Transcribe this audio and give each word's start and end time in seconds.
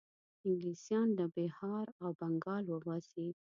انګلیسیان 0.47 1.07
له 1.19 1.25
بیهار 1.35 1.85
او 2.03 2.09
بنګال 2.19 2.63
وباسي. 2.69 3.27